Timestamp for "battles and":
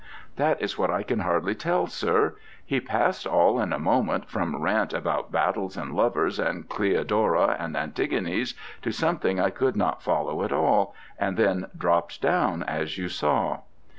5.31-5.93